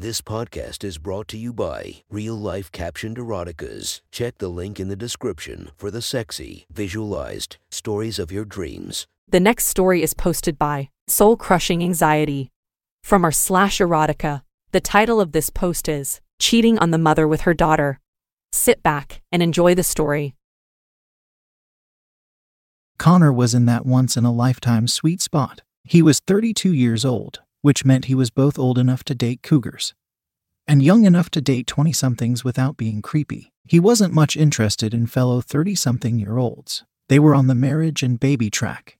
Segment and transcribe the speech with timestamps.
[0.00, 4.00] This podcast is brought to you by Real Life Captioned Eroticas.
[4.10, 9.06] Check the link in the description for the sexy, visualized stories of your dreams.
[9.28, 12.48] The next story is posted by Soul Crushing Anxiety.
[13.04, 14.40] From our slash erotica,
[14.72, 18.00] the title of this post is Cheating on the Mother with Her Daughter.
[18.54, 20.34] Sit back and enjoy the story.
[22.96, 25.60] Connor was in that once in a lifetime sweet spot.
[25.84, 29.94] He was 32 years old, which meant he was both old enough to date cougars
[30.70, 33.52] and young enough to date 20 somethings without being creepy.
[33.66, 36.84] He wasn't much interested in fellow 30 something year olds.
[37.08, 38.96] They were on the marriage and baby track.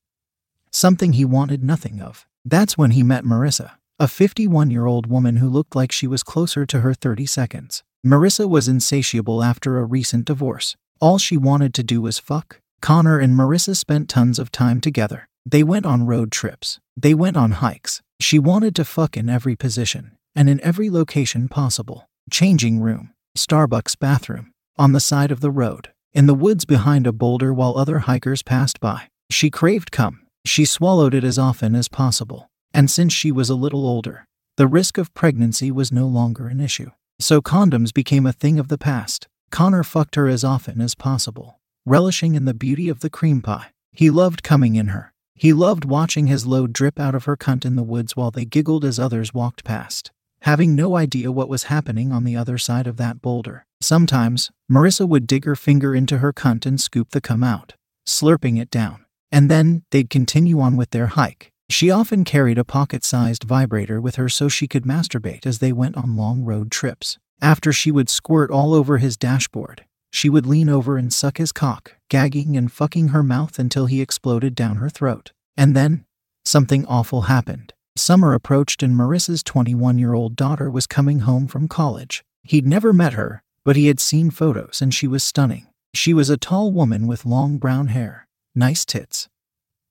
[0.73, 2.27] Something he wanted nothing of.
[2.45, 6.25] That's when he met Marissa, a 51 year old woman who looked like she was
[6.25, 7.85] closer to her 30 seconds.
[8.05, 10.75] Marissa was insatiable after a recent divorce.
[11.01, 12.61] All she wanted to do was fuck.
[12.83, 15.29] Connor and Marissa spent tons of time together.
[15.47, 16.81] They went on road trips.
[16.97, 18.03] They went on hikes.
[18.21, 23.99] She wanted to fuck in every position and in every location possible changing room, Starbucks
[23.99, 28.01] bathroom, on the side of the road, in the woods behind a boulder while other
[28.01, 29.09] hikers passed by.
[29.31, 30.27] She craved cum.
[30.45, 32.49] She swallowed it as often as possible.
[32.73, 34.25] And since she was a little older,
[34.57, 36.91] the risk of pregnancy was no longer an issue.
[37.19, 39.27] So condoms became a thing of the past.
[39.51, 43.73] Connor fucked her as often as possible, relishing in the beauty of the cream pie.
[43.93, 45.13] He loved coming in her.
[45.41, 48.45] He loved watching his load drip out of her cunt in the woods while they
[48.45, 50.11] giggled as others walked past
[50.43, 53.67] having no idea what was happening on the other side of that boulder.
[53.81, 57.75] Sometimes, Marissa would dig her finger into her cunt and scoop the cum out,
[58.07, 59.05] slurping it down.
[59.31, 61.51] And then, they'd continue on with their hike.
[61.69, 65.73] She often carried a pocket sized vibrator with her so she could masturbate as they
[65.73, 67.19] went on long road trips.
[67.41, 71.53] After she would squirt all over his dashboard, she would lean over and suck his
[71.53, 75.33] cock, gagging and fucking her mouth until he exploded down her throat.
[75.57, 76.05] And then,
[76.45, 77.73] something awful happened.
[77.97, 82.25] Summer approached and Marissa's 21 year old daughter was coming home from college.
[82.43, 85.67] He'd never met her, but he had seen photos and she was stunning.
[85.93, 89.29] She was a tall woman with long brown hair, nice tits,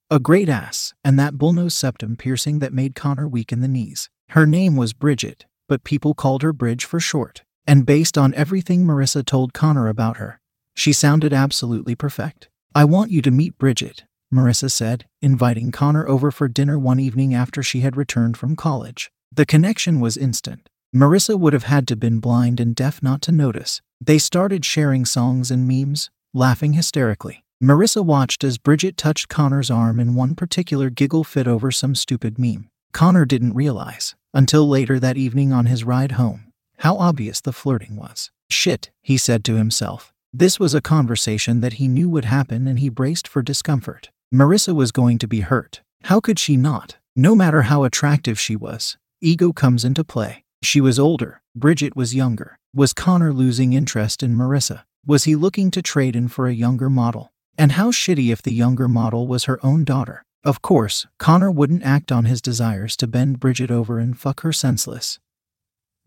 [0.10, 4.10] a great ass, and that bullnose septum piercing that made Connor weak in the knees.
[4.30, 7.44] Her name was Bridget, but people called her Bridge for short.
[7.68, 10.40] And based on everything Marissa told Connor about her,
[10.76, 12.50] she sounded absolutely perfect.
[12.74, 17.34] I want you to meet Bridget, Marissa said, inviting Connor over for dinner one evening
[17.34, 19.12] after she had returned from college.
[19.32, 20.70] The connection was instant.
[20.96, 23.82] Marissa would have had to been blind and deaf not to notice.
[24.02, 27.44] They started sharing songs and memes, laughing hysterically.
[27.62, 32.40] Marissa watched as Bridget touched Connor's arm in one particular giggle fit over some stupid
[32.40, 32.70] meme.
[32.94, 36.49] Connor didn't realize, until later that evening on his ride home,
[36.80, 38.32] how obvious the flirting was.
[38.50, 40.14] Shit, he said to himself.
[40.34, 44.10] This was a conversation that he knew would happen and he braced for discomfort.
[44.34, 45.82] Marissa was going to be hurt.
[46.04, 46.98] How could she not?
[47.16, 50.44] No matter how attractive she was, ego comes into play.
[50.62, 52.58] She was older, Bridget was younger.
[52.76, 54.84] Was Connor losing interest in Marissa?
[55.06, 57.32] Was he looking to trade in for a younger model?
[57.58, 60.24] And how shitty if the younger model was her own daughter?
[60.46, 64.54] Of course, Connor wouldn't act on his desires to bend Bridget over and fuck her
[64.54, 65.20] senseless.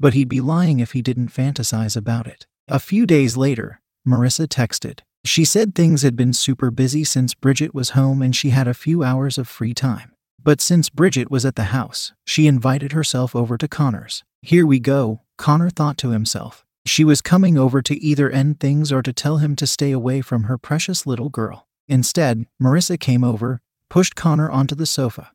[0.02, 2.48] But he'd be lying if he didn't fantasize about it.
[2.66, 7.72] A few days later, Marissa texted, she said things had been super busy since Bridget
[7.72, 10.12] was home and she had a few hours of free time.
[10.42, 14.24] But since Bridget was at the house, she invited herself over to Connor's.
[14.40, 16.64] Here we go, Connor thought to himself.
[16.84, 20.20] She was coming over to either end things or to tell him to stay away
[20.20, 21.68] from her precious little girl.
[21.86, 25.30] Instead, Marissa came over, pushed Connor onto the sofa,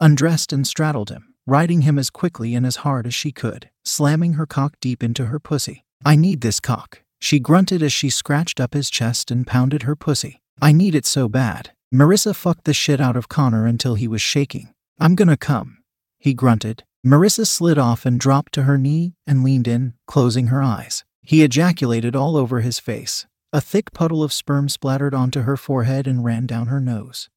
[0.00, 4.34] undressed and straddled him, riding him as quickly and as hard as she could, slamming
[4.34, 5.84] her cock deep into her pussy.
[6.04, 9.96] I need this cock, she grunted as she scratched up his chest and pounded her
[9.96, 10.40] pussy.
[10.60, 11.70] I need it so bad.
[11.92, 14.74] Marissa fucked the shit out of Connor until he was shaking.
[14.98, 15.78] I'm gonna come.
[16.18, 16.84] He grunted.
[17.04, 21.04] Marissa slid off and dropped to her knee and leaned in, closing her eyes.
[21.22, 23.26] He ejaculated all over his face.
[23.52, 27.28] A thick puddle of sperm splattered onto her forehead and ran down her nose.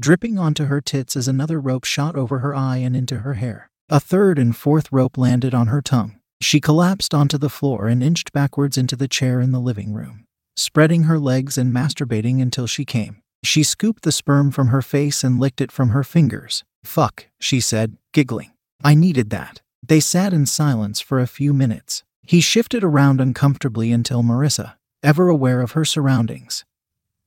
[0.00, 3.68] Dripping onto her tits as another rope shot over her eye and into her hair.
[3.88, 6.20] A third and fourth rope landed on her tongue.
[6.40, 10.24] She collapsed onto the floor and inched backwards into the chair in the living room,
[10.56, 13.22] spreading her legs and masturbating until she came.
[13.42, 16.62] She scooped the sperm from her face and licked it from her fingers.
[16.84, 18.52] Fuck, she said, giggling.
[18.84, 19.62] I needed that.
[19.84, 22.04] They sat in silence for a few minutes.
[22.22, 26.64] He shifted around uncomfortably until Marissa, ever aware of her surroundings,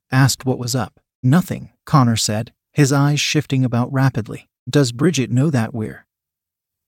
[0.09, 1.01] asked what was up.
[1.21, 4.47] Nothing, Connor said, his eyes shifting about rapidly.
[4.69, 6.06] Does Bridget know that we're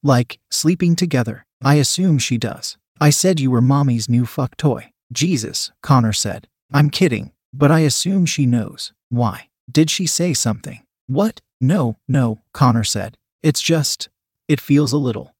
[0.01, 1.45] like sleeping together?
[1.61, 2.77] I assume she does.
[2.99, 4.91] I said you were mommy's new fuck toy.
[5.11, 6.47] Jesus, Connor said.
[6.71, 8.93] I'm kidding, but I assume she knows.
[9.09, 9.49] Why?
[9.71, 10.81] Did she say something?
[11.07, 11.41] What?
[11.61, 13.17] No, no, Connor said.
[13.41, 14.09] It's just,
[14.47, 15.33] it feels a little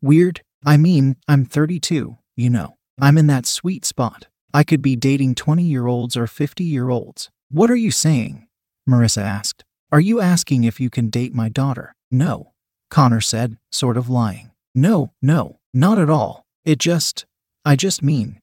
[0.00, 0.42] Weird?
[0.64, 2.76] I mean, I'm 32, you know.
[3.00, 4.28] I'm in that sweet spot.
[4.54, 7.30] I could be dating 20 year olds or 50 year olds.
[7.50, 8.46] What are you saying?
[8.88, 9.64] Marissa asked.
[9.92, 11.94] Are you asking if you can date my daughter?
[12.10, 12.52] No.
[12.90, 14.50] Connor said, sort of lying.
[14.74, 16.44] No, no, not at all.
[16.64, 17.26] It just.
[17.64, 18.40] I just mean.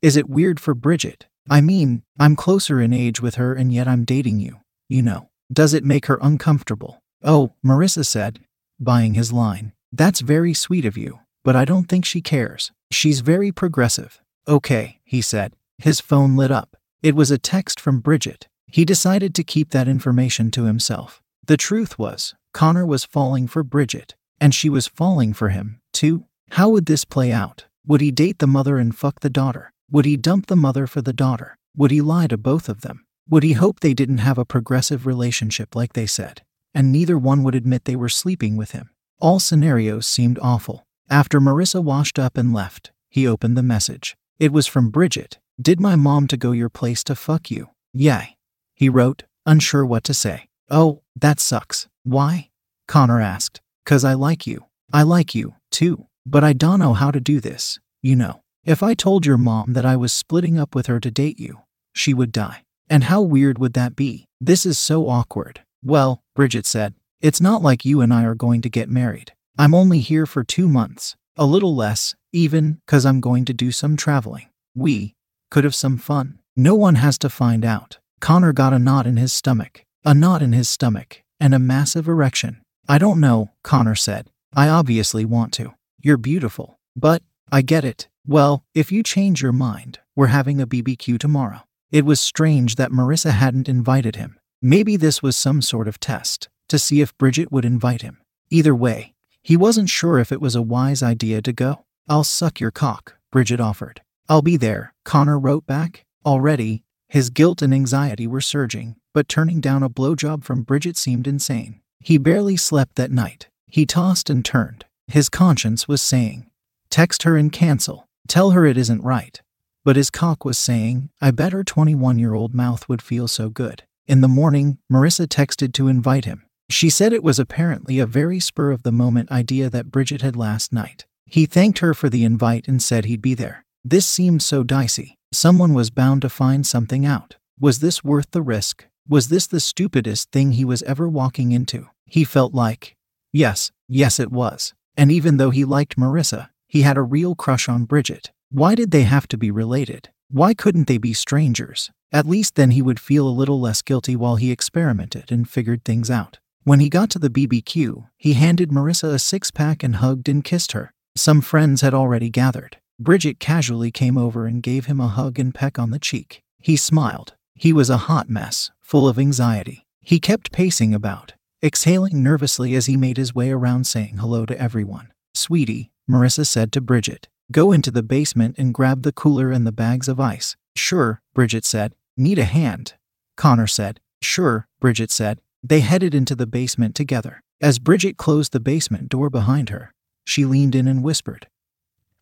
[0.00, 1.26] Is it weird for Bridget?
[1.48, 4.60] I mean, I'm closer in age with her and yet I'm dating you.
[4.88, 5.28] You know.
[5.52, 7.02] Does it make her uncomfortable?
[7.22, 8.40] Oh, Marissa said,
[8.80, 9.72] buying his line.
[9.92, 12.72] That's very sweet of you, but I don't think she cares.
[12.90, 14.20] She's very progressive.
[14.48, 15.52] Okay, he said.
[15.78, 16.76] His phone lit up.
[17.02, 18.48] It was a text from Bridget.
[18.68, 21.22] He decided to keep that information to himself.
[21.46, 26.24] The truth was, Connor was falling for Bridget, and she was falling for him, too.
[26.50, 27.66] How would this play out?
[27.86, 29.72] Would he date the mother and fuck the daughter?
[29.90, 31.56] Would he dump the mother for the daughter?
[31.76, 33.04] Would he lie to both of them?
[33.28, 36.42] Would he hope they didn't have a progressive relationship like they said,
[36.74, 38.90] and neither one would admit they were sleeping with him?
[39.20, 40.86] All scenarios seemed awful.
[41.08, 44.16] After Marissa washed up and left, he opened the message.
[44.38, 45.38] It was from Bridget.
[45.60, 47.70] Did my mom to go your place to fuck you?
[47.92, 48.35] Yay.
[48.76, 50.48] He wrote, unsure what to say.
[50.70, 51.88] Oh, that sucks.
[52.04, 52.50] Why?
[52.86, 53.62] Connor asked.
[53.86, 54.66] Cause I like you.
[54.92, 56.06] I like you, too.
[56.26, 58.42] But I don't know how to do this, you know.
[58.64, 61.60] If I told your mom that I was splitting up with her to date you,
[61.94, 62.64] she would die.
[62.90, 64.26] And how weird would that be?
[64.40, 65.62] This is so awkward.
[65.82, 69.32] Well, Bridget said, it's not like you and I are going to get married.
[69.58, 73.72] I'm only here for two months, a little less, even, cause I'm going to do
[73.72, 74.48] some traveling.
[74.74, 75.14] We
[75.50, 76.40] could have some fun.
[76.54, 77.98] No one has to find out.
[78.20, 82.08] Connor got a knot in his stomach, a knot in his stomach, and a massive
[82.08, 82.62] erection.
[82.88, 84.30] I don't know, Connor said.
[84.54, 85.74] I obviously want to.
[86.00, 86.78] You're beautiful.
[86.94, 87.22] But,
[87.52, 88.08] I get it.
[88.26, 91.60] Well, if you change your mind, we're having a BBQ tomorrow.
[91.90, 94.38] It was strange that Marissa hadn't invited him.
[94.62, 98.18] Maybe this was some sort of test to see if Bridget would invite him.
[98.50, 101.84] Either way, he wasn't sure if it was a wise idea to go.
[102.08, 104.00] I'll suck your cock, Bridget offered.
[104.28, 106.04] I'll be there, Connor wrote back.
[106.24, 111.26] Already, his guilt and anxiety were surging, but turning down a blowjob from Bridget seemed
[111.26, 111.80] insane.
[112.00, 113.48] He barely slept that night.
[113.66, 114.84] He tossed and turned.
[115.06, 116.50] His conscience was saying,
[116.90, 118.08] Text her and cancel.
[118.28, 119.40] Tell her it isn't right.
[119.84, 123.48] But his cock was saying, I bet her 21 year old mouth would feel so
[123.48, 123.84] good.
[124.06, 126.44] In the morning, Marissa texted to invite him.
[126.68, 130.34] She said it was apparently a very spur of the moment idea that Bridget had
[130.34, 131.06] last night.
[131.24, 133.64] He thanked her for the invite and said he'd be there.
[133.84, 135.15] This seemed so dicey.
[135.36, 137.36] Someone was bound to find something out.
[137.60, 138.86] Was this worth the risk?
[139.06, 141.90] Was this the stupidest thing he was ever walking into?
[142.06, 142.96] He felt like,
[143.34, 144.72] yes, yes, it was.
[144.96, 148.32] And even though he liked Marissa, he had a real crush on Bridget.
[148.48, 150.08] Why did they have to be related?
[150.30, 151.90] Why couldn't they be strangers?
[152.10, 155.84] At least then he would feel a little less guilty while he experimented and figured
[155.84, 156.38] things out.
[156.64, 160.42] When he got to the BBQ, he handed Marissa a six pack and hugged and
[160.42, 160.94] kissed her.
[161.14, 162.78] Some friends had already gathered.
[162.98, 166.42] Bridget casually came over and gave him a hug and peck on the cheek.
[166.58, 167.34] He smiled.
[167.54, 169.86] He was a hot mess, full of anxiety.
[170.00, 174.58] He kept pacing about, exhaling nervously as he made his way around saying hello to
[174.58, 175.12] everyone.
[175.34, 177.28] Sweetie, Marissa said to Bridget.
[177.52, 180.56] Go into the basement and grab the cooler and the bags of ice.
[180.74, 181.94] Sure, Bridget said.
[182.16, 182.94] Need a hand.
[183.36, 184.00] Connor said.
[184.22, 185.40] Sure, Bridget said.
[185.62, 187.42] They headed into the basement together.
[187.60, 189.92] As Bridget closed the basement door behind her,
[190.24, 191.46] she leaned in and whispered,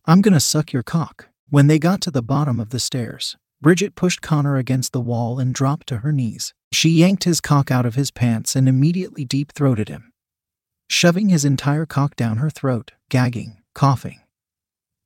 [0.07, 1.29] I'm gonna suck your cock.
[1.49, 5.39] When they got to the bottom of the stairs, Bridget pushed Connor against the wall
[5.39, 6.53] and dropped to her knees.
[6.71, 10.11] She yanked his cock out of his pants and immediately deep throated him,
[10.89, 14.21] shoving his entire cock down her throat, gagging coughing,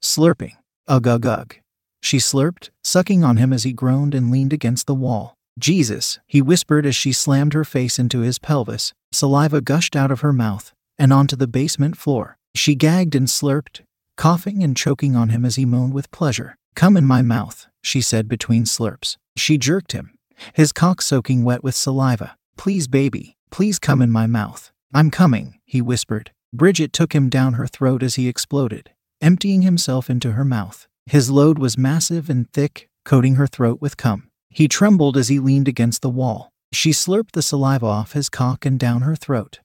[0.01, 0.53] slurping.
[0.87, 1.55] Ugh, ugh, ugh.
[2.01, 5.33] She slurped, sucking on him as he groaned and leaned against the wall.
[5.57, 8.93] Jesus, he whispered as she slammed her face into his pelvis.
[9.11, 12.37] Saliva gushed out of her mouth and onto the basement floor.
[12.55, 13.81] She gagged and slurped,
[14.19, 16.57] coughing and choking on him as he moaned with pleasure.
[16.75, 19.15] Come in my mouth, she said between slurps.
[19.37, 20.11] She jerked him,
[20.53, 22.35] his cock soaking wet with saliva.
[22.57, 24.73] Please, baby, please come in my mouth.
[24.93, 30.09] I'm coming, he whispered, Bridget took him down her throat as he exploded, emptying himself
[30.09, 30.85] into her mouth.
[31.05, 34.29] His load was massive and thick, coating her throat with cum.
[34.49, 36.51] He trembled as he leaned against the wall.
[36.73, 39.59] She slurped the saliva off his cock and down her throat,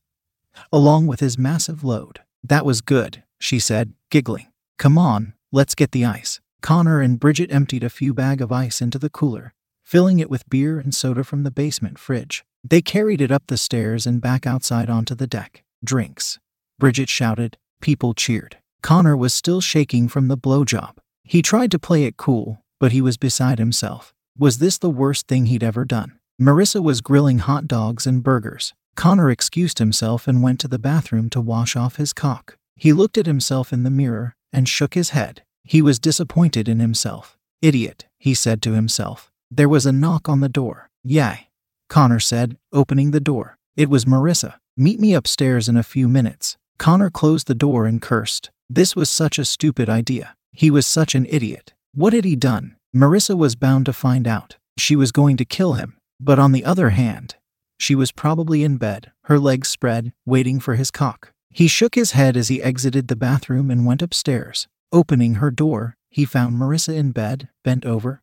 [0.72, 2.20] along with his massive load.
[2.44, 4.46] That was good, she said, giggling.
[4.78, 6.40] Come on, let's get the ice.
[6.62, 10.48] Connor and Bridget emptied a few bag of ice into the cooler, filling it with
[10.48, 12.42] beer and soda from the basement fridge.
[12.64, 15.62] They carried it up the stairs and back outside onto the deck.
[15.84, 16.38] Drinks.
[16.78, 17.58] Bridget shouted.
[17.82, 18.56] People cheered.
[18.80, 20.96] Connor was still shaking from the blowjob.
[21.22, 24.14] He tried to play it cool, but he was beside himself.
[24.38, 26.18] Was this the worst thing he'd ever done?
[26.40, 28.72] Marissa was grilling hot dogs and burgers.
[28.96, 32.56] Connor excused himself and went to the bathroom to wash off his cock.
[32.76, 35.42] He looked at himself in the mirror and shook his head.
[35.62, 37.36] He was disappointed in himself.
[37.62, 39.30] Idiot, he said to himself.
[39.50, 40.90] There was a knock on the door.
[41.02, 41.48] Yay.
[41.88, 43.58] Connor said, opening the door.
[43.76, 44.54] It was Marissa.
[44.76, 46.56] Meet me upstairs in a few minutes.
[46.78, 48.50] Connor closed the door and cursed.
[48.68, 50.36] This was such a stupid idea.
[50.52, 51.74] He was such an idiot.
[51.94, 52.76] What had he done?
[52.94, 54.56] Marissa was bound to find out.
[54.78, 55.96] She was going to kill him.
[56.20, 57.36] But on the other hand,
[57.78, 61.32] she was probably in bed, her legs spread, waiting for his cock.
[61.54, 64.66] He shook his head as he exited the bathroom and went upstairs.
[64.90, 68.22] Opening her door, he found Marissa in bed, bent over,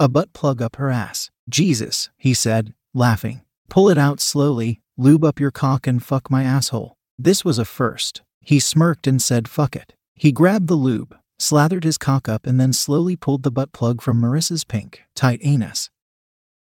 [0.00, 1.30] a butt plug up her ass.
[1.48, 3.42] Jesus, he said, laughing.
[3.68, 6.96] Pull it out slowly, lube up your cock and fuck my asshole.
[7.16, 8.22] This was a first.
[8.40, 9.94] He smirked and said, fuck it.
[10.14, 14.02] He grabbed the lube, slathered his cock up, and then slowly pulled the butt plug
[14.02, 15.90] from Marissa's pink, tight anus.